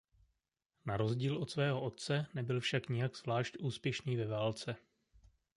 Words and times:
Na 0.85 0.97
rozdíl 0.97 1.37
od 1.37 1.51
svého 1.51 1.81
otce 1.81 2.27
nebyl 2.33 2.59
však 2.59 2.89
nijak 2.89 3.17
zvlášť 3.17 3.57
úspěšný 3.59 4.15
ve 4.15 4.27
válce. 4.27 4.75